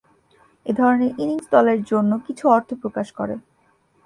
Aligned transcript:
এ 0.65 0.71
ধরনের 0.73 1.11
ইনিংস 1.23 1.45
দলের 1.51 1.79
জন্য 1.83 2.11
কিছু 2.27 2.43
অর্থ 2.55 2.69
প্রকাশ 2.81 3.07
করে। 3.11 3.35